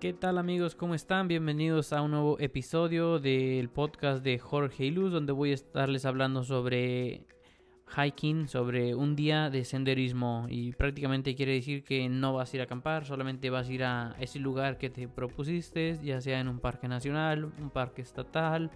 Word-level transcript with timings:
¿Qué 0.00 0.14
tal 0.14 0.38
amigos? 0.38 0.76
¿Cómo 0.76 0.94
están? 0.94 1.28
Bienvenidos 1.28 1.92
a 1.92 2.00
un 2.00 2.12
nuevo 2.12 2.38
episodio 2.40 3.18
del 3.18 3.68
podcast 3.68 4.24
de 4.24 4.38
Jorge 4.38 4.86
y 4.86 4.90
Luz 4.90 5.12
donde 5.12 5.32
voy 5.32 5.50
a 5.50 5.54
estarles 5.54 6.06
hablando 6.06 6.42
sobre 6.42 7.26
hiking, 7.94 8.48
sobre 8.48 8.94
un 8.94 9.14
día 9.14 9.50
de 9.50 9.62
senderismo 9.66 10.46
y 10.48 10.72
prácticamente 10.72 11.34
quiere 11.34 11.52
decir 11.52 11.84
que 11.84 12.08
no 12.08 12.32
vas 12.32 12.50
a 12.50 12.56
ir 12.56 12.60
a 12.62 12.64
acampar, 12.64 13.04
solamente 13.04 13.50
vas 13.50 13.68
a 13.68 13.72
ir 13.72 13.84
a 13.84 14.16
ese 14.18 14.38
lugar 14.38 14.78
que 14.78 14.88
te 14.88 15.06
propusiste, 15.06 15.98
ya 16.02 16.22
sea 16.22 16.40
en 16.40 16.48
un 16.48 16.60
parque 16.60 16.88
nacional, 16.88 17.44
un 17.44 17.68
parque 17.68 18.00
estatal 18.00 18.70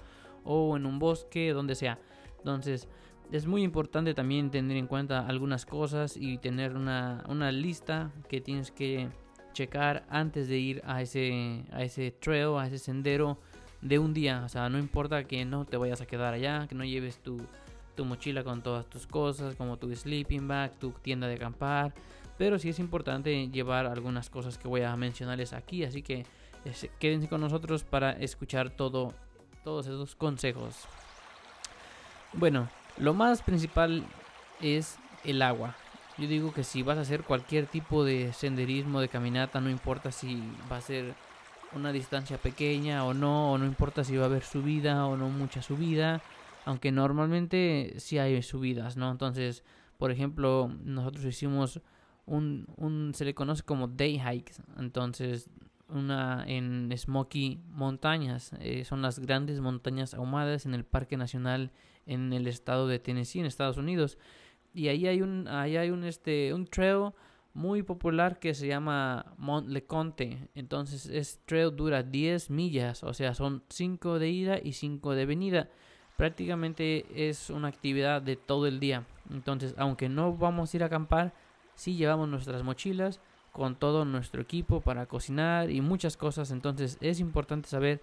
o 0.44 0.76
en 0.76 0.84
un 0.84 0.98
bosque, 0.98 1.54
donde 1.54 1.74
sea. 1.74 1.98
Entonces 2.36 2.86
es 3.32 3.46
muy 3.46 3.62
importante 3.62 4.12
también 4.12 4.50
tener 4.50 4.76
en 4.76 4.86
cuenta 4.86 5.26
algunas 5.26 5.64
cosas 5.64 6.18
y 6.18 6.36
tener 6.36 6.76
una, 6.76 7.24
una 7.30 7.50
lista 7.50 8.12
que 8.28 8.42
tienes 8.42 8.70
que 8.70 9.08
checar 9.54 10.04
antes 10.10 10.48
de 10.48 10.58
ir 10.58 10.82
a 10.84 11.00
ese, 11.00 11.64
a 11.72 11.82
ese 11.82 12.10
trail, 12.10 12.58
a 12.58 12.66
ese 12.66 12.78
sendero 12.78 13.38
de 13.80 13.98
un 13.98 14.12
día. 14.12 14.42
O 14.44 14.48
sea, 14.50 14.68
no 14.68 14.78
importa 14.78 15.24
que 15.24 15.46
no 15.46 15.64
te 15.64 15.78
vayas 15.78 16.02
a 16.02 16.06
quedar 16.06 16.34
allá, 16.34 16.66
que 16.68 16.74
no 16.74 16.84
lleves 16.84 17.22
tu, 17.22 17.40
tu 17.94 18.04
mochila 18.04 18.44
con 18.44 18.62
todas 18.62 18.86
tus 18.86 19.06
cosas, 19.06 19.54
como 19.54 19.78
tu 19.78 19.94
sleeping 19.94 20.46
bag, 20.46 20.78
tu 20.78 20.90
tienda 20.90 21.26
de 21.26 21.36
acampar. 21.36 21.94
Pero 22.36 22.58
sí 22.58 22.68
es 22.68 22.78
importante 22.78 23.48
llevar 23.48 23.86
algunas 23.86 24.28
cosas 24.28 24.58
que 24.58 24.68
voy 24.68 24.82
a 24.82 24.94
mencionarles 24.96 25.52
aquí. 25.52 25.84
Así 25.84 26.02
que 26.02 26.26
quédense 26.98 27.28
con 27.28 27.40
nosotros 27.40 27.84
para 27.84 28.12
escuchar 28.12 28.70
todo, 28.70 29.14
todos 29.62 29.86
esos 29.86 30.14
consejos. 30.16 30.76
Bueno, 32.32 32.68
lo 32.98 33.14
más 33.14 33.42
principal 33.42 34.04
es 34.60 34.98
el 35.24 35.40
agua. 35.42 35.76
Yo 36.16 36.28
digo 36.28 36.52
que 36.52 36.62
si 36.62 36.82
vas 36.82 36.98
a 36.98 37.00
hacer 37.02 37.24
cualquier 37.24 37.66
tipo 37.66 38.04
de 38.04 38.32
senderismo, 38.32 39.00
de 39.00 39.08
caminata, 39.08 39.60
no 39.60 39.68
importa 39.68 40.12
si 40.12 40.42
va 40.70 40.76
a 40.76 40.80
ser 40.80 41.14
una 41.72 41.90
distancia 41.92 42.38
pequeña 42.38 43.04
o 43.04 43.14
no, 43.14 43.52
o 43.52 43.58
no 43.58 43.66
importa 43.66 44.04
si 44.04 44.16
va 44.16 44.24
a 44.24 44.26
haber 44.26 44.44
subida 44.44 45.06
o 45.06 45.16
no 45.16 45.28
mucha 45.28 45.60
subida, 45.60 46.22
aunque 46.64 46.92
normalmente 46.92 47.94
sí 47.98 48.18
hay 48.18 48.40
subidas, 48.42 48.96
¿no? 48.96 49.10
Entonces, 49.10 49.64
por 49.98 50.12
ejemplo, 50.12 50.70
nosotros 50.84 51.24
hicimos 51.24 51.80
un, 52.26 52.66
un 52.76 53.12
se 53.14 53.24
le 53.24 53.34
conoce 53.34 53.64
como 53.64 53.88
day 53.88 54.20
hikes, 54.20 54.62
entonces 54.78 55.50
una 55.88 56.44
en 56.46 56.92
Smoky 56.96 57.60
Montañas, 57.68 58.52
eh, 58.60 58.84
son 58.84 59.02
las 59.02 59.18
grandes 59.18 59.60
montañas 59.60 60.14
ahumadas 60.14 60.64
en 60.64 60.74
el 60.74 60.84
Parque 60.84 61.16
Nacional 61.16 61.72
en 62.06 62.32
el 62.32 62.46
estado 62.46 62.86
de 62.86 62.98
Tennessee, 62.98 63.40
en 63.40 63.46
Estados 63.46 63.76
Unidos 63.76 64.18
y 64.74 64.88
ahí 64.88 65.06
hay 65.06 65.22
un 65.22 65.48
ahí 65.48 65.76
hay 65.76 65.90
un 65.90 66.04
este 66.04 66.52
un 66.52 66.66
trail 66.66 67.12
muy 67.54 67.84
popular 67.84 68.40
que 68.40 68.52
se 68.52 68.66
llama 68.66 69.32
Mont 69.38 69.68
LeConte. 69.68 70.48
Entonces, 70.56 71.06
este 71.06 71.40
trail 71.46 71.74
dura 71.74 72.02
10 72.02 72.50
millas, 72.50 73.04
o 73.04 73.14
sea, 73.14 73.32
son 73.34 73.62
5 73.68 74.18
de 74.18 74.28
ida 74.28 74.58
y 74.62 74.72
5 74.72 75.14
de 75.14 75.24
venida. 75.24 75.68
Prácticamente 76.16 77.06
es 77.14 77.50
una 77.50 77.68
actividad 77.68 78.20
de 78.20 78.36
todo 78.36 78.66
el 78.66 78.80
día. 78.80 79.06
Entonces, 79.30 79.74
aunque 79.78 80.08
no 80.08 80.36
vamos 80.36 80.74
a 80.74 80.76
ir 80.76 80.82
a 80.82 80.86
acampar, 80.86 81.32
sí 81.76 81.94
llevamos 81.94 82.28
nuestras 82.28 82.62
mochilas 82.64 83.20
con 83.52 83.76
todo 83.76 84.04
nuestro 84.04 84.42
equipo 84.42 84.80
para 84.80 85.06
cocinar 85.06 85.70
y 85.70 85.80
muchas 85.80 86.16
cosas. 86.16 86.50
Entonces, 86.50 86.98
es 87.00 87.20
importante 87.20 87.68
saber 87.68 88.02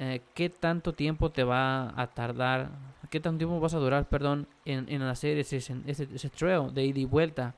eh, 0.00 0.20
qué 0.32 0.48
tanto 0.48 0.92
tiempo 0.92 1.30
te 1.30 1.42
va 1.42 1.92
a 2.00 2.06
tardar, 2.06 2.70
qué 3.10 3.18
tanto 3.18 3.38
tiempo 3.38 3.58
vas 3.58 3.74
a 3.74 3.78
durar, 3.78 4.08
perdón, 4.08 4.46
en, 4.64 5.02
hacer 5.02 5.38
ese, 5.38 5.56
ese, 5.56 6.30
trail 6.30 6.72
de 6.72 6.84
ida 6.84 7.00
y 7.00 7.04
vuelta. 7.04 7.56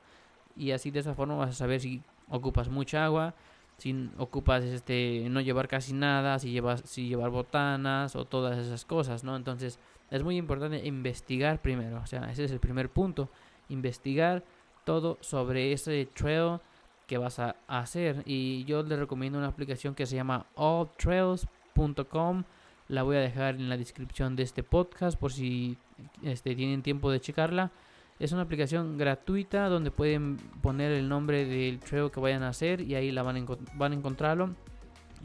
Y 0.55 0.71
así 0.71 0.89
de 0.89 1.01
esa 1.01 1.13
forma 1.13 1.35
vas 1.35 1.51
a 1.51 1.53
saber 1.53 1.79
si 1.81 2.01
ocupas 2.29 2.67
mucha 2.67 3.05
agua, 3.05 3.35
si 3.77 4.09
ocupas 4.17 4.63
este 4.63 5.27
no 5.29 5.39
llevar 5.39 5.67
casi 5.67 5.93
nada, 5.93 6.39
si 6.39 6.51
llevas 6.51 6.81
si 6.85 7.09
llevar 7.09 7.29
botanas 7.29 8.15
o 8.15 8.25
todas 8.25 8.57
esas 8.57 8.85
cosas, 8.85 9.23
¿no? 9.23 9.35
Entonces, 9.35 9.77
es 10.09 10.23
muy 10.23 10.37
importante 10.37 10.83
investigar 10.87 11.61
primero, 11.61 12.01
o 12.01 12.07
sea, 12.07 12.31
ese 12.31 12.45
es 12.45 12.51
el 12.51 12.59
primer 12.59 12.89
punto, 12.89 13.29
investigar 13.69 14.43
todo 14.83 15.19
sobre 15.21 15.73
ese 15.73 16.07
trail 16.15 16.59
que 17.05 17.19
vas 17.19 17.37
a 17.37 17.55
hacer 17.67 18.23
y 18.25 18.63
yo 18.65 18.81
les 18.81 18.97
recomiendo 18.97 19.37
una 19.37 19.49
aplicación 19.49 19.93
que 19.93 20.07
se 20.07 20.15
llama 20.15 20.47
All 20.55 20.89
Trails 20.97 21.47
la 22.87 23.03
voy 23.03 23.15
a 23.15 23.19
dejar 23.19 23.55
en 23.55 23.69
la 23.69 23.77
descripción 23.77 24.35
de 24.35 24.43
este 24.43 24.63
podcast 24.63 25.17
por 25.17 25.31
si 25.31 25.77
este, 26.23 26.55
tienen 26.55 26.81
tiempo 26.81 27.11
de 27.11 27.19
checarla. 27.19 27.71
Es 28.19 28.31
una 28.33 28.43
aplicación 28.43 28.97
gratuita 28.97 29.69
donde 29.69 29.91
pueden 29.91 30.37
poner 30.61 30.91
el 30.91 31.09
nombre 31.09 31.45
del 31.45 31.79
trail 31.79 32.11
que 32.11 32.19
vayan 32.19 32.43
a 32.43 32.49
hacer 32.49 32.81
y 32.81 32.95
ahí 32.95 33.11
la 33.11 33.23
van 33.23 33.37
a, 33.37 33.45
van 33.75 33.93
encontrarlo. 33.93 34.49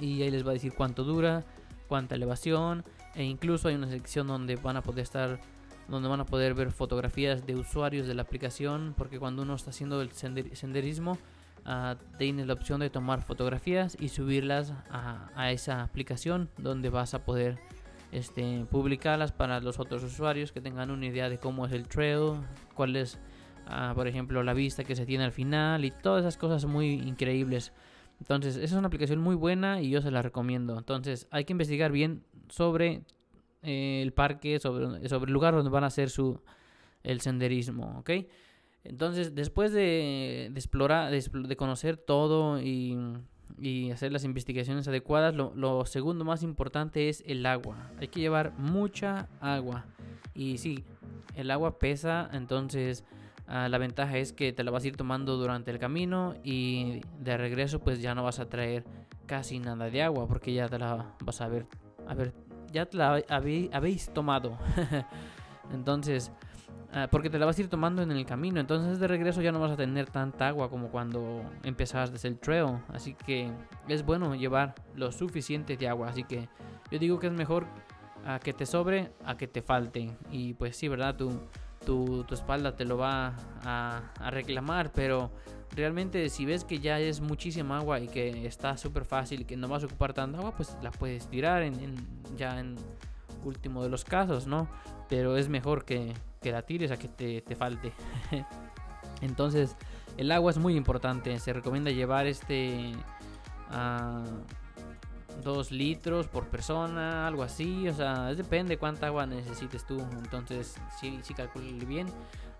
Y 0.00 0.22
ahí 0.22 0.30
les 0.30 0.46
va 0.46 0.50
a 0.50 0.54
decir 0.54 0.72
cuánto 0.74 1.04
dura, 1.04 1.44
cuánta 1.88 2.14
elevación 2.14 2.84
e 3.14 3.24
incluso 3.24 3.68
hay 3.68 3.74
una 3.74 3.88
sección 3.88 4.26
donde 4.26 4.56
van 4.56 4.76
a 4.76 4.82
poder 4.82 5.02
estar 5.02 5.40
donde 5.88 6.08
van 6.08 6.20
a 6.20 6.26
poder 6.26 6.54
ver 6.54 6.72
fotografías 6.72 7.46
de 7.46 7.54
usuarios 7.54 8.06
de 8.06 8.14
la 8.14 8.22
aplicación 8.22 8.94
porque 8.96 9.18
cuando 9.18 9.42
uno 9.42 9.54
está 9.54 9.70
haciendo 9.70 10.02
el 10.02 10.10
senderismo 10.12 11.16
uh, 11.66 11.96
tienes 12.18 12.46
la 12.46 12.54
opción 12.54 12.80
de 12.80 12.90
tomar 12.90 13.22
fotografías 13.22 13.96
y 14.00 14.08
subirlas 14.08 14.72
a, 14.90 15.50
esa 15.50 15.82
aplicación 15.82 16.48
donde 16.58 16.90
vas 16.90 17.14
a 17.14 17.24
poder 17.24 17.58
este, 18.12 18.64
publicarlas 18.70 19.32
para 19.32 19.60
los 19.60 19.78
otros 19.78 20.02
usuarios 20.02 20.52
que 20.52 20.60
tengan 20.60 20.90
una 20.90 21.06
idea 21.06 21.28
de 21.28 21.38
cómo 21.38 21.66
es 21.66 21.72
el 21.72 21.88
trail, 21.88 22.34
cuál 22.74 22.96
es, 22.96 23.18
ah, 23.66 23.92
por 23.94 24.06
ejemplo, 24.06 24.42
la 24.42 24.54
vista 24.54 24.84
que 24.84 24.96
se 24.96 25.06
tiene 25.06 25.24
al 25.24 25.32
final 25.32 25.84
y 25.84 25.90
todas 25.90 26.22
esas 26.22 26.36
cosas 26.36 26.64
muy 26.64 26.94
increíbles. 26.94 27.72
Entonces, 28.20 28.56
esa 28.56 28.64
es 28.64 28.72
una 28.72 28.86
aplicación 28.86 29.20
muy 29.20 29.34
buena 29.34 29.82
y 29.82 29.90
yo 29.90 30.00
se 30.00 30.10
la 30.10 30.22
recomiendo. 30.22 30.78
Entonces, 30.78 31.28
hay 31.30 31.44
que 31.44 31.52
investigar 31.52 31.92
bien 31.92 32.22
sobre 32.48 33.02
eh, 33.62 34.00
el 34.02 34.12
parque, 34.12 34.58
sobre, 34.58 35.08
sobre 35.08 35.28
el 35.28 35.32
lugar 35.32 35.54
donde 35.54 35.70
van 35.70 35.84
a 35.84 35.88
hacer 35.88 36.08
su 36.08 36.40
el 37.06 37.20
senderismo, 37.20 37.98
¿ok? 38.00 38.10
Entonces, 38.88 39.34
después 39.34 39.72
de, 39.72 40.46
explorar, 40.54 41.10
de, 41.10 41.56
conocer 41.56 41.96
todo 41.96 42.60
y, 42.60 42.96
hacer 43.92 44.12
las 44.12 44.24
investigaciones 44.24 44.86
adecuadas, 44.88 45.34
lo, 45.34 45.86
segundo 45.86 46.24
más 46.24 46.42
importante 46.42 47.08
es 47.08 47.22
el 47.26 47.44
agua. 47.46 47.90
Hay 47.98 48.08
que 48.08 48.20
llevar 48.20 48.52
mucha 48.58 49.28
agua. 49.40 49.86
Y 50.34 50.58
sí, 50.58 50.84
el 51.34 51.50
agua 51.50 51.78
pesa, 51.78 52.28
entonces 52.32 53.04
ah, 53.46 53.68
la 53.68 53.78
ventaja 53.78 54.18
es 54.18 54.32
que 54.32 54.52
te 54.52 54.64
la 54.64 54.70
vas 54.70 54.84
a 54.84 54.88
ir 54.88 54.96
tomando 54.96 55.36
durante 55.36 55.70
el 55.70 55.78
camino 55.78 56.34
y 56.44 57.00
de 57.20 57.36
regreso 57.38 57.80
pues 57.80 58.02
ya 58.02 58.14
no 58.14 58.22
vas 58.22 58.38
a 58.38 58.48
traer 58.48 58.84
casi 59.26 59.58
nada 59.58 59.88
de 59.88 60.02
agua 60.02 60.28
porque 60.28 60.52
ya 60.52 60.68
te 60.68 60.78
la 60.78 61.14
vas 61.24 61.40
a 61.40 61.48
ver, 61.48 61.66
a 62.06 62.14
ver, 62.14 62.34
ya 62.72 62.86
te 62.86 62.98
la 62.98 63.22
habéis 63.72 64.10
tomado. 64.12 64.58
entonces, 65.72 66.30
Ah, 66.96 67.08
porque 67.10 67.28
te 67.28 67.38
la 67.38 67.44
vas 67.44 67.58
a 67.58 67.60
ir 67.60 67.68
tomando 67.68 68.00
en 68.00 68.10
el 68.10 68.24
camino. 68.24 68.58
Entonces 68.58 68.98
de 68.98 69.06
regreso 69.06 69.42
ya 69.42 69.52
no 69.52 69.60
vas 69.60 69.72
a 69.72 69.76
tener 69.76 70.08
tanta 70.08 70.48
agua 70.48 70.70
como 70.70 70.88
cuando 70.88 71.42
empezabas 71.62 72.10
desde 72.10 72.28
el 72.28 72.38
trail. 72.38 72.78
Así 72.88 73.12
que 73.12 73.50
es 73.86 74.02
bueno 74.02 74.34
llevar 74.34 74.74
lo 74.94 75.12
suficiente 75.12 75.76
de 75.76 75.88
agua. 75.88 76.08
Así 76.08 76.24
que 76.24 76.48
yo 76.90 76.98
digo 76.98 77.18
que 77.18 77.26
es 77.26 77.34
mejor 77.34 77.66
a 78.24 78.38
que 78.38 78.54
te 78.54 78.64
sobre 78.64 79.12
a 79.26 79.36
que 79.36 79.46
te 79.46 79.60
falte. 79.60 80.16
Y 80.30 80.54
pues 80.54 80.74
sí, 80.74 80.88
¿verdad? 80.88 81.16
Tu, 81.16 81.38
tu, 81.84 82.24
espalda 82.32 82.74
te 82.74 82.86
lo 82.86 82.96
va 82.96 83.34
a, 83.62 84.30
reclamar. 84.30 84.90
Pero 84.90 85.30
realmente 85.76 86.30
si 86.30 86.46
ves 86.46 86.64
que 86.64 86.78
ya 86.78 86.98
es 86.98 87.20
muchísima 87.20 87.76
agua 87.76 88.00
y 88.00 88.08
que 88.08 88.46
está 88.46 88.78
súper 88.78 89.04
fácil 89.04 89.42
y 89.42 89.44
que 89.44 89.58
no 89.58 89.68
vas 89.68 89.82
a 89.82 89.86
ocupar 89.86 90.14
tanta 90.14 90.38
agua, 90.38 90.52
pues 90.56 90.74
la 90.80 90.92
puedes 90.92 91.28
tirar 91.28 91.62
en, 91.62 91.74
ya 92.38 92.58
en 92.58 92.76
último 93.44 93.82
de 93.82 93.90
los 93.90 94.06
casos, 94.06 94.46
¿no? 94.46 94.66
Pero 95.10 95.36
es 95.36 95.50
mejor 95.50 95.84
que, 95.84 96.14
que 96.46 96.52
la 96.52 96.62
tires 96.62 96.92
a 96.92 96.96
que 96.96 97.08
te, 97.08 97.40
te 97.40 97.56
falte. 97.56 97.92
Entonces, 99.20 99.74
el 100.16 100.30
agua 100.30 100.52
es 100.52 100.58
muy 100.58 100.76
importante. 100.76 101.36
Se 101.40 101.52
recomienda 101.52 101.90
llevar 101.90 102.28
este 102.28 102.92
a 103.68 104.22
2 105.42 105.72
litros 105.72 106.28
por 106.28 106.46
persona, 106.46 107.26
algo 107.26 107.42
así. 107.42 107.88
O 107.88 107.94
sea, 107.94 108.32
depende 108.32 108.78
cuánta 108.78 109.08
agua 109.08 109.26
necesites 109.26 109.84
tú. 109.84 109.98
Entonces, 110.22 110.76
sí, 111.00 111.18
sí 111.24 111.34
calcule 111.34 111.84
bien. 111.84 112.06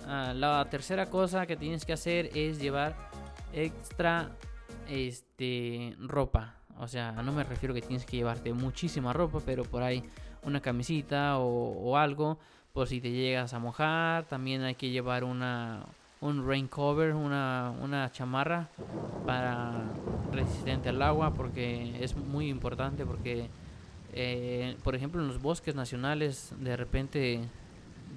Ah, 0.05 0.32
la 0.34 0.64
tercera 0.69 1.06
cosa 1.06 1.46
que 1.46 1.56
tienes 1.56 1.84
que 1.84 1.93
hacer 1.93 2.37
es 2.37 2.58
llevar 2.58 2.96
extra 3.52 4.32
este 4.88 5.94
ropa. 6.00 6.56
O 6.81 6.88
sea, 6.88 7.12
no 7.12 7.31
me 7.31 7.44
refiero 7.44 7.72
que 7.72 7.82
tienes 7.82 8.05
que 8.05 8.16
llevarte 8.16 8.52
muchísima 8.52 9.12
ropa, 9.12 9.38
pero 9.46 9.62
por 9.62 9.84
ahí 9.84 10.02
una 10.46 10.61
camisita 10.61 11.38
o, 11.38 11.96
algo 11.96 12.38
por 12.76 12.88
si 12.88 13.00
te 13.00 13.11
llegas 13.11 13.55
a 13.55 13.58
mojar. 13.58 14.25
También 14.25 14.61
hay 14.62 14.75
que 14.75 14.90
llevar 14.90 15.25
una 15.25 15.81
un 16.20 16.46
rain 16.46 16.69
cover, 16.69 17.14
una, 17.14 17.73
una 17.82 18.12
chamarra 18.12 18.69
para 19.25 19.87
resistente 20.31 20.90
al 20.90 21.00
agua 21.00 21.32
porque 21.32 21.96
es 22.05 22.14
muy 22.17 22.49
importante 22.49 23.06
porque 23.06 23.49
eh, 24.12 24.76
por 24.84 24.94
ejemplo 24.94 25.23
en 25.23 25.28
los 25.28 25.40
bosques 25.40 25.75
nacionales 25.75 26.52
de 26.58 26.76
repente 26.76 27.40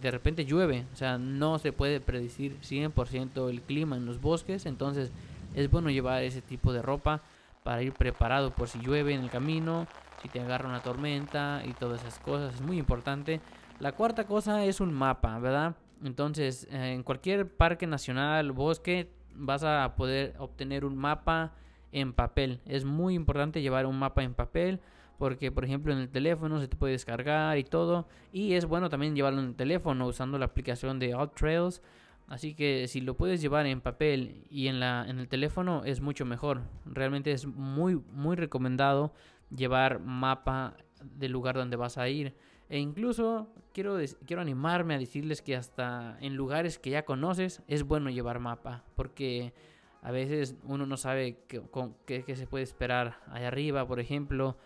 de 0.01 0.11
repente 0.11 0.43
llueve, 0.43 0.85
o 0.93 0.95
sea, 0.95 1.17
no 1.17 1.57
se 1.59 1.71
puede 1.71 2.01
predecir 2.01 2.57
100% 2.61 3.49
el 3.49 3.61
clima 3.61 3.95
en 3.95 4.05
los 4.05 4.19
bosques, 4.19 4.65
entonces 4.65 5.09
es 5.55 5.71
bueno 5.71 5.89
llevar 5.89 6.23
ese 6.23 6.41
tipo 6.41 6.73
de 6.73 6.81
ropa 6.81 7.21
para 7.63 7.81
ir 7.81 7.93
preparado 7.93 8.51
por 8.51 8.67
si 8.67 8.79
llueve 8.79 9.13
en 9.13 9.21
el 9.21 9.29
camino, 9.29 9.87
si 10.21 10.27
te 10.27 10.41
agarra 10.41 10.67
una 10.67 10.81
tormenta 10.81 11.61
y 11.65 11.71
todas 11.73 12.01
esas 12.01 12.19
cosas. 12.19 12.55
Es 12.55 12.61
muy 12.61 12.77
importante. 12.77 13.39
La 13.79 13.93
cuarta 13.93 14.25
cosa 14.25 14.65
es 14.65 14.81
un 14.81 14.93
mapa, 14.93 15.39
¿verdad? 15.39 15.75
Entonces, 16.03 16.67
eh, 16.69 16.93
en 16.93 17.03
cualquier 17.03 17.47
parque 17.47 17.87
nacional, 17.87 18.51
bosque, 18.51 19.09
vas 19.33 19.63
a 19.63 19.95
poder 19.95 20.35
obtener 20.37 20.83
un 20.83 20.97
mapa 20.97 21.53
en 21.93 22.11
papel. 22.11 22.59
Es 22.65 22.83
muy 22.83 23.15
importante 23.15 23.61
llevar 23.61 23.85
un 23.85 23.97
mapa 23.97 24.23
en 24.23 24.33
papel 24.33 24.81
porque 25.17 25.51
por 25.51 25.65
ejemplo 25.65 25.91
en 25.93 25.99
el 25.99 26.09
teléfono 26.09 26.59
se 26.59 26.67
te 26.67 26.77
puede 26.77 26.93
descargar 26.93 27.57
y 27.57 27.63
todo 27.63 28.07
y 28.31 28.53
es 28.53 28.65
bueno 28.65 28.89
también 28.89 29.15
llevarlo 29.15 29.41
en 29.41 29.47
el 29.47 29.55
teléfono 29.55 30.07
usando 30.07 30.37
la 30.39 30.45
aplicación 30.45 30.97
de 30.97 31.15
Trails 31.35 31.81
así 32.27 32.55
que 32.55 32.87
si 32.87 33.01
lo 33.01 33.17
puedes 33.17 33.41
llevar 33.41 33.65
en 33.65 33.81
papel 33.81 34.45
y 34.49 34.67
en 34.67 34.79
la 34.79 35.05
en 35.09 35.19
el 35.19 35.27
teléfono 35.27 35.83
es 35.83 35.99
mucho 35.99 36.25
mejor 36.25 36.61
realmente 36.85 37.33
es 37.33 37.45
muy 37.45 38.01
muy 38.13 38.37
recomendado 38.37 39.13
llevar 39.53 39.99
mapa 39.99 40.77
del 41.01 41.33
lugar 41.33 41.55
donde 41.55 41.75
vas 41.75 41.97
a 41.97 42.07
ir 42.07 42.33
e 42.69 42.79
incluso 42.79 43.47
quiero, 43.73 43.97
quiero 44.25 44.41
animarme 44.41 44.95
a 44.95 44.99
decirles 44.99 45.41
que 45.41 45.55
hasta 45.55 46.17
en 46.21 46.35
lugares 46.35 46.79
que 46.79 46.91
ya 46.91 47.03
conoces 47.03 47.61
es 47.67 47.83
bueno 47.83 48.09
llevar 48.09 48.39
mapa 48.39 48.83
porque 48.95 49.53
a 50.01 50.11
veces 50.11 50.55
uno 50.63 50.85
no 50.85 50.97
sabe 50.97 51.39
qué, 51.47 52.35
se 52.35 52.47
puede 52.47 52.63
esperar 52.63 53.19
allá 53.27 53.47
arriba, 53.47 53.85
por 53.85 53.99
ejemplo. 53.99 54.57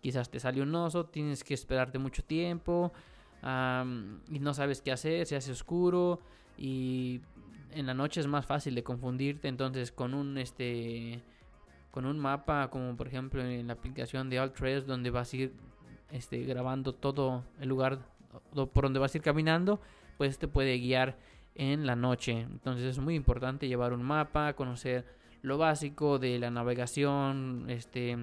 Quizás 0.00 0.30
te 0.30 0.40
sale 0.40 0.62
un 0.62 0.74
oso, 0.74 1.06
tienes 1.06 1.44
que 1.44 1.54
esperarte 1.54 1.98
mucho 1.98 2.22
tiempo 2.22 2.92
y 3.42 4.38
no 4.38 4.54
sabes 4.54 4.80
qué 4.80 4.92
hacer, 4.92 5.26
se 5.26 5.36
hace 5.36 5.52
oscuro 5.52 6.20
y 6.56 7.20
en 7.72 7.86
la 7.86 7.94
noche 7.94 8.20
es 8.20 8.26
más 8.26 8.46
fácil 8.46 8.74
de 8.74 8.82
confundirte. 8.82 9.48
Entonces 9.48 9.92
con 9.92 10.14
un 10.14 10.38
este 10.38 11.22
con 11.90 12.06
un 12.06 12.18
mapa 12.18 12.70
como 12.70 12.96
por 12.96 13.08
ejemplo 13.08 13.42
en 13.42 13.66
la 13.66 13.72
aplicación 13.74 14.30
de 14.30 14.48
Trails 14.50 14.86
donde 14.86 15.10
vas 15.10 15.32
a 15.32 15.36
ir 15.36 15.52
este, 16.10 16.42
grabando 16.44 16.94
todo 16.94 17.44
el 17.60 17.68
lugar 17.68 18.00
por 18.52 18.84
donde 18.84 18.98
vas 18.98 19.14
a 19.14 19.18
ir 19.18 19.22
caminando, 19.22 19.80
pues 20.16 20.38
te 20.38 20.48
puede 20.48 20.78
guiar 20.78 21.16
en 21.54 21.86
la 21.86 21.96
noche. 21.96 22.40
Entonces 22.40 22.84
es 22.84 22.98
muy 22.98 23.14
importante 23.14 23.68
llevar 23.68 23.92
un 23.92 24.02
mapa, 24.02 24.54
conocer 24.54 25.04
lo 25.42 25.58
básico 25.58 26.18
de 26.18 26.38
la 26.38 26.50
navegación, 26.50 27.66
este 27.68 28.16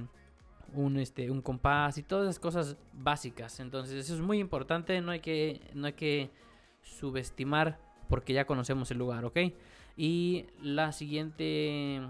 un 0.74 0.98
este 0.98 1.32
un 1.32 1.42
compás 1.42 1.98
y 1.98 2.04
todas 2.04 2.26
esas 2.26 2.40
cosas 2.40 2.78
básicas. 2.94 3.60
Entonces 3.60 3.96
eso 3.96 4.16
es 4.16 4.22
muy 4.22 4.40
importante, 4.40 5.00
no 5.02 5.12
hay 5.12 5.20
que 5.20 5.62
no 5.74 5.88
hay 5.88 5.94
que 5.94 6.32
subestimar 6.82 7.80
porque 8.10 8.34
ya 8.34 8.46
conocemos 8.46 8.92
el 8.92 8.98
lugar, 8.98 9.26
¿ok? 9.26 9.40
Y 9.98 10.46
la 10.62 10.92
siguiente 10.92 12.02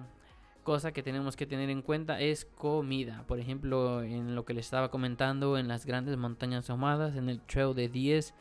cosa 0.65 0.91
que 0.91 1.03
tenemos 1.03 1.37
que 1.37 1.45
tener 1.45 1.69
en 1.69 1.81
cuenta 1.81 2.19
es 2.19 2.43
comida. 2.43 3.23
Por 3.27 3.39
ejemplo, 3.39 4.03
en 4.03 4.35
lo 4.35 4.43
que 4.43 4.53
les 4.53 4.65
estaba 4.65 4.89
comentando 4.89 5.57
en 5.57 5.69
las 5.69 5.85
grandes 5.85 6.17
montañas 6.17 6.69
ahumadas, 6.69 7.15
en 7.15 7.29
el 7.29 7.39
trail 7.39 7.73
de 7.75 7.87
10 7.87 8.33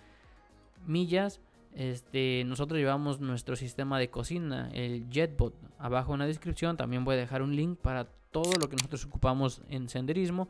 millas, 0.86 1.40
este, 1.74 2.42
nosotros 2.46 2.78
llevamos 2.78 3.20
nuestro 3.20 3.56
sistema 3.56 3.98
de 3.98 4.08
cocina, 4.08 4.70
el 4.72 5.08
JetBot. 5.10 5.54
Abajo 5.78 6.14
en 6.14 6.20
la 6.20 6.26
descripción 6.26 6.76
también 6.76 7.04
voy 7.04 7.14
a 7.14 7.18
dejar 7.18 7.42
un 7.42 7.54
link 7.54 7.78
para 7.78 8.06
todo 8.30 8.52
lo 8.58 8.68
que 8.68 8.76
nosotros 8.76 9.04
ocupamos 9.04 9.60
en 9.68 9.88
senderismo. 9.88 10.48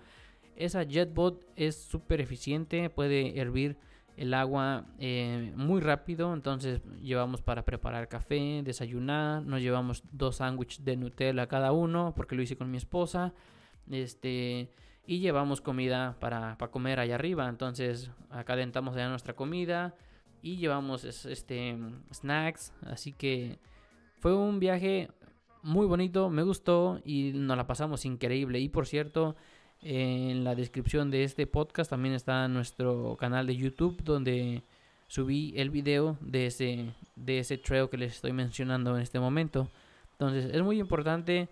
Esa 0.57 0.85
JetBot 0.85 1.45
es 1.57 1.77
súper 1.77 2.21
eficiente, 2.21 2.89
puede 2.89 3.39
hervir 3.41 3.77
el 4.17 4.35
agua 4.35 4.87
eh, 4.99 5.53
muy 5.57 5.81
rápido. 5.81 6.33
Entonces 6.35 6.81
llevamos 7.03 7.43
para 7.43 7.65
preparar 7.65 8.09
café, 8.09 8.63
desayunar. 8.65 9.43
Nos 9.45 9.61
llevamos 9.61 10.03
dos 10.13 10.37
sándwiches 10.37 10.85
de 10.85 10.97
Nutella 10.97 11.47
cada 11.47 11.73
uno 11.73 12.13
porque 12.17 12.35
lo 12.35 12.43
hice 12.43 12.57
con 12.57 12.71
mi 12.71 12.77
esposa. 12.77 13.33
Este 13.91 14.71
y 15.07 15.19
llevamos 15.19 15.61
comida 15.61 16.17
para, 16.19 16.57
para 16.59 16.71
comer 16.71 17.01
allá 17.01 17.17
arriba. 17.17 17.49
Entonces 17.49 18.11
acá 18.31 18.57
dentamos 18.57 18.97
ya 18.97 19.09
nuestra 19.09 19.35
comida 19.35 19.95
y 20.45 20.57
llevamos 20.57 21.05
este 21.05 21.79
snacks, 22.13 22.75
así 22.83 23.13
que 23.13 23.59
fue 24.21 24.35
un 24.37 24.61
viaje 24.61 25.09
muy 25.63 25.87
bonito, 25.87 26.29
me 26.29 26.43
gustó 26.43 27.01
y 27.03 27.33
nos 27.35 27.57
la 27.57 27.67
pasamos 27.67 28.05
increíble. 28.05 28.61
Y 28.61 28.69
por 28.69 28.87
cierto, 28.87 29.37
en 29.85 30.45
la 30.45 30.55
descripción 30.55 31.11
de 31.11 31.25
este 31.25 31.47
podcast 31.47 31.91
también 31.91 32.15
está 32.15 32.49
nuestro 32.49 33.17
canal 33.19 33.47
de 33.47 33.57
YouTube 33.57 34.03
donde 34.03 34.63
subí 35.07 35.53
el 35.57 35.71
video 35.71 36.17
de 36.21 36.47
ese 36.47 36.95
de 37.15 37.39
ese 37.39 37.59
trail 37.59 37.89
que 37.91 37.99
les 37.99 38.15
estoy 38.15 38.33
mencionando 38.33 38.97
en 38.97 39.03
este 39.03 39.21
momento. 39.21 39.69
Entonces, 40.13 40.47
es 40.53 40.63
muy 40.63 40.81
importante 40.81 41.49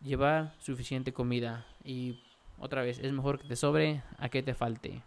llevar 0.00 0.54
suficiente 0.60 1.12
comida 1.12 1.66
y 1.84 2.20
otra 2.58 2.82
vez, 2.82 2.98
es 3.00 3.12
mejor 3.12 3.40
que 3.40 3.48
te 3.48 3.56
sobre 3.56 4.02
a 4.18 4.28
que 4.28 4.42
te 4.42 4.54
falte. 4.54 5.02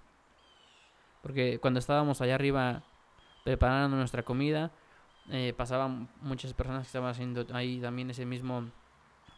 Porque 1.22 1.60
cuando 1.60 1.80
estábamos 1.80 2.22
allá 2.22 2.36
arriba 2.36 2.84
preparando 3.48 3.96
nuestra 3.96 4.24
comida. 4.24 4.72
Eh, 5.30 5.54
pasaban 5.56 6.10
muchas 6.22 6.54
personas 6.54 6.82
que 6.82 6.88
estaban 6.88 7.12
haciendo 7.12 7.46
ahí 7.54 7.80
también 7.80 8.10
ese 8.10 8.26
mismo 8.26 8.66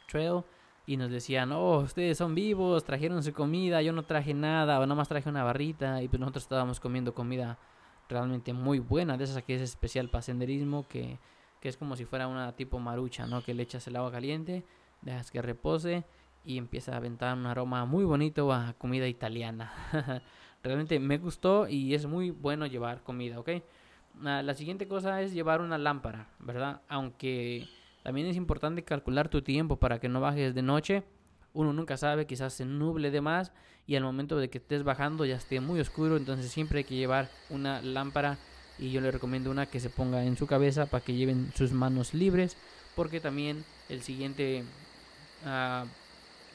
trail 0.07 0.43
y 0.85 0.97
nos 0.97 1.11
decían, 1.11 1.51
oh, 1.51 1.79
ustedes 1.79 2.17
son 2.17 2.35
vivos, 2.35 2.83
trajeron 2.83 3.23
su 3.23 3.33
comida, 3.33 3.81
yo 3.81 3.93
no 3.93 4.03
traje 4.03 4.33
nada, 4.33 4.79
o 4.79 4.81
nada 4.81 4.95
más 4.95 5.07
traje 5.07 5.29
una 5.29 5.43
barrita, 5.43 6.01
y 6.01 6.07
pues 6.07 6.19
nosotros 6.19 6.43
estábamos 6.43 6.79
comiendo 6.79 7.13
comida 7.13 7.57
realmente 8.07 8.53
muy 8.53 8.79
buena, 8.79 9.17
de 9.17 9.23
esas 9.23 9.43
que 9.43 9.55
es 9.55 9.61
especial 9.61 10.09
para 10.09 10.21
senderismo, 10.21 10.87
que, 10.87 11.19
que 11.61 11.69
es 11.69 11.77
como 11.77 11.95
si 11.95 12.05
fuera 12.05 12.27
una 12.27 12.55
tipo 12.55 12.79
marucha, 12.79 13.27
¿no? 13.27 13.43
Que 13.43 13.53
le 13.53 13.63
echas 13.63 13.87
el 13.87 13.95
agua 13.95 14.11
caliente, 14.11 14.63
dejas 15.01 15.29
que 15.31 15.41
repose 15.41 16.05
y 16.43 16.57
empieza 16.57 16.93
a 16.93 16.97
aventar 16.97 17.37
un 17.37 17.45
aroma 17.45 17.85
muy 17.85 18.03
bonito 18.03 18.51
a 18.51 18.73
comida 18.77 19.07
italiana. 19.07 19.71
realmente 20.63 20.99
me 20.99 21.17
gustó 21.17 21.67
y 21.67 21.93
es 21.93 22.05
muy 22.05 22.31
bueno 22.31 22.65
llevar 22.65 23.03
comida, 23.03 23.39
¿ok? 23.39 23.49
Ah, 24.25 24.41
la 24.43 24.53
siguiente 24.53 24.87
cosa 24.87 25.21
es 25.21 25.33
llevar 25.33 25.61
una 25.61 25.77
lámpara, 25.77 26.27
¿verdad? 26.39 26.81
Aunque 26.89 27.67
también 28.09 28.25
es 28.25 28.37
importante 28.37 28.83
calcular 28.83 29.29
tu 29.29 29.43
tiempo 29.43 29.77
para 29.77 29.99
que 29.99 30.09
no 30.09 30.19
bajes 30.19 30.55
de 30.55 30.63
noche. 30.63 31.03
Uno 31.53 31.73
nunca 31.73 31.95
sabe, 31.95 32.25
quizás 32.25 32.53
se 32.53 32.65
nuble 32.65 33.11
de 33.11 33.21
más 33.21 33.51
y 33.85 33.97
al 33.97 34.03
momento 34.03 34.39
de 34.39 34.49
que 34.49 34.57
estés 34.57 34.81
bajando 34.81 35.25
ya 35.25 35.35
esté 35.35 35.59
muy 35.59 35.79
oscuro, 35.79 36.17
entonces 36.17 36.51
siempre 36.51 36.79
hay 36.79 36.85
que 36.85 36.95
llevar 36.95 37.29
una 37.51 37.83
lámpara 37.83 38.39
y 38.79 38.89
yo 38.89 38.99
le 38.99 39.11
recomiendo 39.11 39.51
una 39.51 39.67
que 39.67 39.79
se 39.79 39.91
ponga 39.91 40.25
en 40.25 40.37
su 40.37 40.47
cabeza 40.47 40.87
para 40.87 41.05
que 41.05 41.13
lleven 41.13 41.51
sus 41.53 41.71
manos 41.71 42.15
libres, 42.15 42.57
porque 42.95 43.19
también 43.19 43.63
el 43.89 44.01
siguiente 44.01 44.63
uh, 45.45 45.85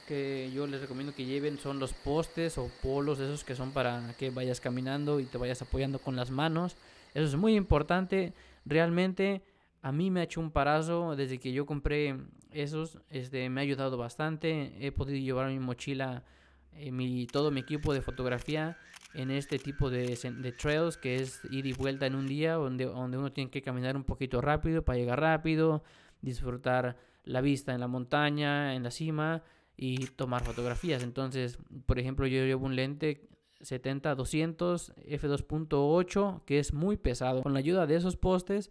que 0.08 0.50
yo 0.52 0.66
les 0.66 0.80
recomiendo 0.80 1.14
que 1.14 1.24
lleven 1.24 1.60
son 1.60 1.78
los 1.78 1.92
postes 1.92 2.58
o 2.58 2.68
polos, 2.82 3.20
esos 3.20 3.44
que 3.44 3.54
son 3.54 3.70
para 3.70 4.12
que 4.18 4.30
vayas 4.30 4.60
caminando 4.60 5.20
y 5.20 5.26
te 5.26 5.38
vayas 5.38 5.62
apoyando 5.62 6.00
con 6.00 6.16
las 6.16 6.32
manos. 6.32 6.76
Eso 7.14 7.26
es 7.26 7.36
muy 7.36 7.54
importante. 7.54 8.32
Realmente 8.66 9.42
a 9.84 9.92
mí 9.92 10.10
me 10.10 10.20
ha 10.20 10.22
hecho 10.22 10.40
un 10.40 10.50
parazo 10.50 11.14
desde 11.14 11.38
que 11.38 11.52
yo 11.52 11.66
compré 11.66 12.16
esos. 12.50 12.98
Este, 13.10 13.50
me 13.50 13.60
ha 13.60 13.64
ayudado 13.64 13.98
bastante. 13.98 14.72
He 14.80 14.92
podido 14.92 15.18
llevar 15.18 15.50
mi 15.50 15.58
mochila, 15.58 16.24
eh, 16.72 16.90
mi, 16.90 17.26
todo 17.26 17.50
mi 17.50 17.60
equipo 17.60 17.92
de 17.92 18.00
fotografía 18.00 18.78
en 19.12 19.30
este 19.30 19.58
tipo 19.58 19.90
de, 19.90 20.16
de, 20.16 20.52
trails 20.52 20.96
que 20.96 21.16
es 21.16 21.42
ir 21.50 21.66
y 21.66 21.74
vuelta 21.74 22.06
en 22.06 22.14
un 22.14 22.26
día 22.26 22.54
donde, 22.54 22.86
donde 22.86 23.18
uno 23.18 23.30
tiene 23.30 23.50
que 23.50 23.60
caminar 23.60 23.94
un 23.94 24.04
poquito 24.04 24.40
rápido 24.40 24.82
para 24.86 24.98
llegar 24.98 25.20
rápido, 25.20 25.84
disfrutar 26.22 26.96
la 27.24 27.42
vista 27.42 27.74
en 27.74 27.80
la 27.80 27.86
montaña, 27.86 28.74
en 28.74 28.84
la 28.84 28.90
cima 28.90 29.42
y 29.76 30.06
tomar 30.06 30.44
fotografías. 30.44 31.02
Entonces, 31.02 31.58
por 31.84 31.98
ejemplo, 31.98 32.26
yo 32.26 32.42
llevo 32.46 32.64
un 32.64 32.74
lente 32.74 33.28
70-200 33.60 34.94
f2.8 34.94 36.42
que 36.46 36.58
es 36.58 36.72
muy 36.72 36.96
pesado. 36.96 37.42
Con 37.42 37.52
la 37.52 37.58
ayuda 37.58 37.86
de 37.86 37.96
esos 37.96 38.16
postes 38.16 38.70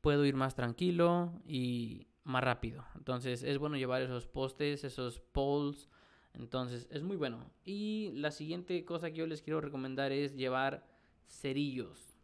puedo 0.00 0.24
ir 0.24 0.34
más 0.34 0.54
tranquilo 0.54 1.32
y 1.46 2.06
más 2.24 2.44
rápido. 2.44 2.84
Entonces 2.96 3.42
es 3.42 3.58
bueno 3.58 3.76
llevar 3.76 4.02
esos 4.02 4.26
postes, 4.26 4.84
esos 4.84 5.20
poles. 5.20 5.88
Entonces 6.34 6.88
es 6.90 7.02
muy 7.02 7.16
bueno. 7.16 7.50
Y 7.64 8.12
la 8.14 8.30
siguiente 8.30 8.84
cosa 8.84 9.10
que 9.10 9.16
yo 9.16 9.26
les 9.26 9.42
quiero 9.42 9.60
recomendar 9.60 10.12
es 10.12 10.36
llevar 10.36 10.86
cerillos. 11.26 12.16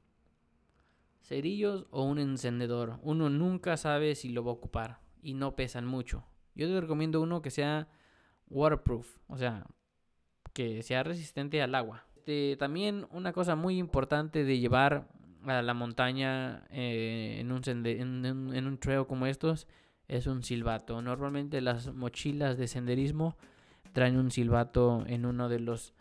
Cerillos 1.20 1.86
o 1.90 2.04
un 2.04 2.18
encendedor. 2.18 2.98
Uno 3.02 3.30
nunca 3.30 3.76
sabe 3.76 4.14
si 4.14 4.28
lo 4.28 4.44
va 4.44 4.50
a 4.50 4.54
ocupar 4.54 5.00
y 5.22 5.34
no 5.34 5.56
pesan 5.56 5.86
mucho. 5.86 6.24
Yo 6.54 6.68
te 6.68 6.80
recomiendo 6.80 7.20
uno 7.20 7.42
que 7.42 7.50
sea 7.50 7.88
waterproof, 8.48 9.18
o 9.26 9.36
sea, 9.36 9.66
que 10.52 10.82
sea 10.82 11.02
resistente 11.02 11.62
al 11.62 11.74
agua. 11.74 12.06
Este, 12.24 12.56
también 12.56 13.06
una 13.10 13.34
cosa 13.34 13.54
muy 13.54 13.76
importante 13.76 14.44
de 14.44 14.58
llevar 14.58 15.08
la 15.44 15.74
montaña 15.74 16.64
eh, 16.70 17.38
en, 17.40 17.52
un 17.52 17.62
en, 17.66 18.66
un 18.66 18.78
trail 18.78 19.06
como 19.06 19.26
estos 19.26 19.66
es 20.08 20.26
un 20.26 20.42
silbato. 20.42 21.00
Normalmente 21.02 21.60
las 21.60 21.92
mochilas 21.92 22.58
de 22.58 22.68
senderismo 22.68 23.36
traen 23.92 24.16
un 24.16 24.30
silbato 24.30 25.04
en 25.06 25.26
uno 25.26 25.48
de 25.48 25.60
los 25.60 25.94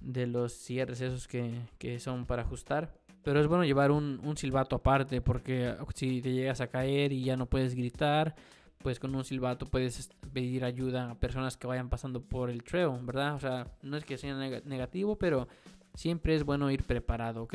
de 0.00 0.26
los 0.26 0.52
cierres 0.52 1.00
esos 1.00 1.26
que, 1.26 1.60
que 1.78 1.98
son 2.00 2.26
para 2.26 2.42
ajustar. 2.42 2.94
Pero 3.22 3.40
es 3.40 3.46
bueno 3.48 3.64
llevar 3.64 3.90
un, 3.90 4.20
un 4.22 4.36
silbato 4.36 4.76
aparte 4.76 5.20
porque 5.20 5.74
si 5.94 6.20
te 6.22 6.32
llegas 6.32 6.60
a 6.60 6.68
caer 6.68 7.12
y 7.12 7.24
ya 7.24 7.36
no 7.36 7.46
puedes 7.46 7.74
gritar, 7.74 8.36
pues 8.78 9.00
con 9.00 9.14
un 9.16 9.24
silbato 9.24 9.66
puedes 9.66 10.10
pedir 10.32 10.64
ayuda 10.64 11.10
a 11.10 11.14
personas 11.18 11.56
que 11.56 11.66
vayan 11.66 11.88
pasando 11.88 12.22
por 12.22 12.50
el 12.50 12.62
trail, 12.62 12.90
¿verdad? 13.02 13.34
O 13.34 13.40
sea, 13.40 13.66
no 13.82 13.96
es 13.96 14.04
que 14.04 14.16
sea 14.16 14.36
negativo, 14.36 15.18
pero 15.18 15.48
siempre 15.94 16.36
es 16.36 16.44
bueno 16.44 16.70
ir 16.70 16.84
preparado, 16.84 17.42
¿ok? 17.42 17.54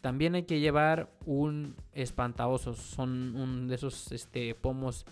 También 0.00 0.34
hay 0.34 0.44
que 0.44 0.60
llevar 0.60 1.10
un 1.26 1.76
espantaosos, 1.92 2.78
son 2.78 3.36
un 3.36 3.68
de 3.68 3.74
esos 3.74 4.12
este, 4.12 4.54
pomos 4.54 5.04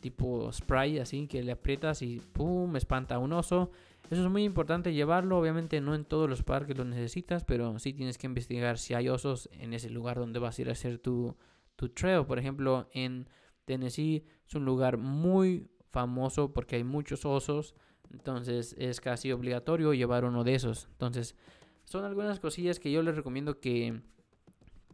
tipo 0.00 0.50
spray, 0.52 0.98
así 0.98 1.26
que 1.26 1.42
le 1.42 1.52
aprietas 1.52 2.02
y 2.02 2.20
¡pum! 2.32 2.74
espanta 2.76 3.18
un 3.18 3.32
oso. 3.32 3.70
Eso 4.10 4.24
es 4.24 4.30
muy 4.30 4.44
importante 4.44 4.92
llevarlo, 4.92 5.38
obviamente 5.38 5.80
no 5.80 5.94
en 5.94 6.04
todos 6.04 6.28
los 6.28 6.42
parques 6.42 6.76
lo 6.76 6.84
necesitas, 6.84 7.44
pero 7.44 7.78
sí 7.78 7.92
tienes 7.92 8.18
que 8.18 8.26
investigar 8.26 8.78
si 8.78 8.94
hay 8.94 9.08
osos 9.08 9.48
en 9.52 9.72
ese 9.72 9.90
lugar 9.90 10.18
donde 10.18 10.40
vas 10.40 10.58
a 10.58 10.62
ir 10.62 10.68
a 10.68 10.72
hacer 10.72 10.98
tu, 10.98 11.36
tu 11.76 11.90
trail. 11.90 12.26
Por 12.26 12.38
ejemplo, 12.38 12.88
en 12.92 13.28
Tennessee 13.66 14.24
es 14.46 14.54
un 14.54 14.64
lugar 14.64 14.96
muy 14.96 15.68
famoso 15.90 16.52
porque 16.52 16.76
hay 16.76 16.84
muchos 16.84 17.24
osos, 17.24 17.74
entonces 18.12 18.74
es 18.78 19.00
casi 19.00 19.30
obligatorio 19.30 19.94
llevar 19.94 20.24
uno 20.24 20.42
de 20.42 20.54
esos. 20.54 20.88
Entonces, 20.92 21.36
son 21.84 22.04
algunas 22.04 22.40
cosillas 22.40 22.80
que 22.80 22.90
yo 22.90 23.02
les 23.02 23.14
recomiendo 23.14 23.60
que, 23.60 24.00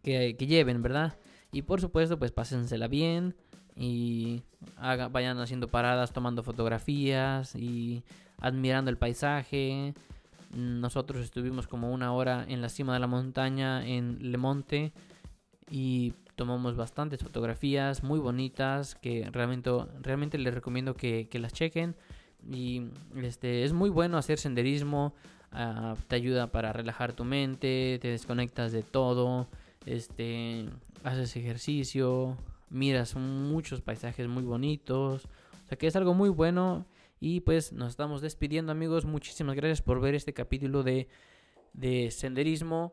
que, 0.07 0.47
lleven, 0.47 0.83
¿verdad? 0.83 1.19
Y 1.53 1.63
por 1.63 1.81
supuesto, 1.81 2.19
pues 2.19 2.31
pásensela 2.31 2.87
bien 2.87 3.35
y 3.75 4.43
vayan 5.11 5.39
haciendo 5.39 5.69
paradas, 5.69 6.13
tomando 6.13 6.43
fotografías 6.43 7.55
y 7.57 8.05
admirando 8.39 8.91
el 8.91 8.99
paisaje. 8.99 9.95
Nosotros 10.55 11.25
estuvimos 11.25 11.67
como 11.67 11.93
una 11.93 12.13
hora 12.13 12.45
en 12.49 12.63
la 12.63 12.69
cima 12.69 12.95
de 12.95 13.01
la 13.01 13.09
montaña 13.09 13.87
en 13.87 14.19
Le 14.21 14.39
Monte 14.39 14.93
y 15.69 16.15
tomamos 16.37 16.77
bastantes 16.77 17.23
fotografías 17.23 18.05
muy 18.05 18.21
bonitas 18.21 18.95
que 18.95 19.29
realmente, 19.33 19.71
realmente 20.03 20.39
les 20.39 20.55
recomiendo 20.55 20.95
que, 20.95 21.29
las 21.33 21.53
chequen. 21.53 21.97
Y 22.49 22.91
este, 23.17 23.65
es 23.65 23.73
muy 23.73 23.91
bueno 23.91 24.19
hacer 24.19 24.39
senderismo, 24.39 25.15
ah, 25.51 25.97
te 26.07 26.15
ayuda 26.15 26.53
para 26.53 26.73
relajar 26.73 27.13
tu 27.13 27.25
mente, 27.25 27.99
te 28.01 28.09
desconectas 28.09 28.71
de 28.71 28.85
todo, 28.85 29.49
este, 29.87 30.69
haces 31.05 31.37
ejercicio, 31.37 32.37
miras 32.69 33.15
muchos 33.17 33.81
paisajes 33.81 34.29
muy 34.29 34.43
bonitos. 34.43 35.25
O 35.65 35.69
sea 35.69 35.79
que 35.79 35.87
es 35.87 35.97
algo 35.97 36.15
muy 36.15 36.29
bueno. 36.29 36.87
Y 37.19 37.41
pues 37.41 37.73
nos 37.73 37.91
estamos 37.91 38.21
despidiendo 38.21 38.73
amigos. 38.73 39.07
Muchísimas 39.07 39.57
gracias 39.57 39.81
por 39.81 40.01
ver 40.01 40.15
este 40.15 40.35
capítulo 40.35 40.83
de, 40.83 41.09
de 41.73 42.11
senderismo 42.11 42.93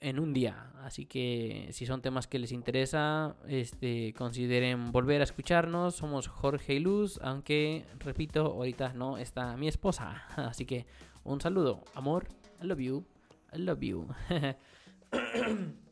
en 0.00 0.18
un 0.18 0.34
día. 0.34 0.70
Así 0.82 1.06
que 1.06 1.68
si 1.72 1.86
son 1.86 2.02
temas 2.02 2.26
que 2.26 2.38
les 2.38 2.52
interesa, 2.52 3.36
este, 3.48 4.12
consideren 4.12 4.92
volver 4.92 5.22
a 5.22 5.24
escucharnos. 5.24 5.96
Somos 5.96 6.28
Jorge 6.28 6.74
y 6.74 6.80
Luz, 6.80 7.18
aunque 7.22 7.86
repito, 8.00 8.44
ahorita 8.44 8.92
no 8.92 9.16
está 9.16 9.56
mi 9.56 9.66
esposa. 9.66 10.24
Así 10.36 10.66
que 10.66 10.86
un 11.24 11.40
saludo, 11.40 11.82
amor, 11.94 12.28
I 12.62 12.66
love 12.66 12.80
you, 12.80 13.04
I 13.54 13.58
love 13.58 13.80
you. 13.80 14.06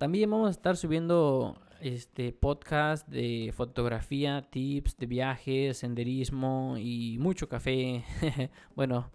También 0.00 0.30
vamos 0.30 0.48
a 0.48 0.50
estar 0.52 0.78
subiendo 0.78 1.58
este 1.82 2.32
podcast 2.32 3.06
de 3.06 3.52
fotografía, 3.54 4.40
tips 4.48 4.96
de 4.96 5.04
viajes, 5.04 5.76
senderismo 5.76 6.76
y 6.78 7.18
mucho 7.18 7.50
café. 7.50 8.02
bueno, 8.74 9.10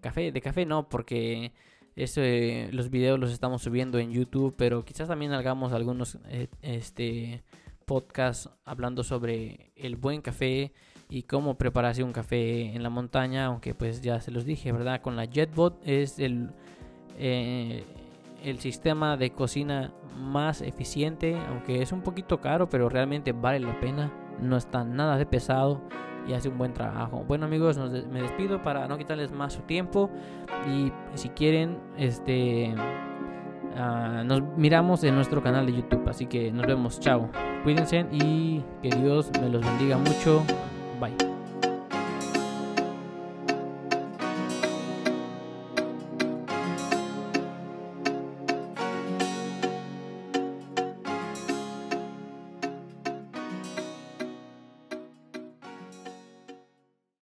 café, 0.00 0.32
de 0.32 0.40
café 0.40 0.64
no, 0.64 0.88
porque 0.88 1.52
este, 1.94 2.72
los 2.72 2.88
videos 2.88 3.18
los 3.18 3.32
estamos 3.32 3.60
subiendo 3.60 3.98
en 3.98 4.12
YouTube, 4.12 4.54
pero 4.56 4.82
quizás 4.82 5.08
también 5.08 5.34
hagamos 5.34 5.74
algunos 5.74 6.16
eh, 6.30 6.48
este, 6.62 7.44
podcasts 7.84 8.48
hablando 8.64 9.04
sobre 9.04 9.72
el 9.76 9.96
buen 9.96 10.22
café 10.22 10.72
y 11.10 11.24
cómo 11.24 11.58
prepararse 11.58 12.02
un 12.02 12.14
café 12.14 12.74
en 12.74 12.82
la 12.82 12.88
montaña, 12.88 13.44
aunque 13.44 13.74
pues 13.74 14.00
ya 14.00 14.22
se 14.22 14.30
los 14.30 14.46
dije, 14.46 14.72
¿verdad? 14.72 15.02
Con 15.02 15.16
la 15.16 15.26
JetBot 15.26 15.86
es 15.86 16.18
el, 16.18 16.48
eh, 17.18 17.84
el 18.42 18.58
sistema 18.58 19.16
de 19.16 19.30
cocina 19.30 19.92
más 20.16 20.60
eficiente, 20.60 21.36
aunque 21.48 21.82
es 21.82 21.92
un 21.92 22.02
poquito 22.02 22.40
caro, 22.40 22.68
pero 22.68 22.88
realmente 22.88 23.32
vale 23.32 23.60
la 23.60 23.78
pena, 23.80 24.12
no 24.40 24.56
está 24.56 24.84
nada 24.84 25.16
de 25.16 25.26
pesado 25.26 25.80
y 26.26 26.32
hace 26.32 26.48
un 26.48 26.58
buen 26.58 26.72
trabajo. 26.72 27.24
Bueno 27.26 27.46
amigos, 27.46 27.78
me 27.78 28.22
despido 28.22 28.62
para 28.62 28.86
no 28.88 28.98
quitarles 28.98 29.32
más 29.32 29.54
su 29.54 29.62
tiempo 29.62 30.10
y 30.68 30.92
si 31.14 31.30
quieren, 31.30 31.78
este, 31.96 32.74
ah, 33.76 34.22
nos 34.24 34.42
miramos 34.56 35.02
en 35.04 35.14
nuestro 35.14 35.42
canal 35.42 35.66
de 35.66 35.72
YouTube. 35.72 36.08
Así 36.08 36.26
que 36.26 36.52
nos 36.52 36.66
vemos, 36.66 37.00
chao. 37.00 37.30
Cuídense 37.62 38.06
y 38.10 38.62
que 38.82 38.90
Dios 38.90 39.30
me 39.40 39.48
los 39.48 39.64
bendiga 39.64 39.96
mucho. 39.98 40.42
Bye. 41.00 41.29